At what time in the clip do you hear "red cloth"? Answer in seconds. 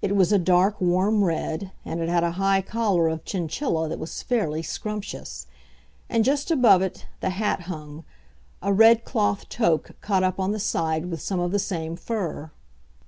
8.72-9.48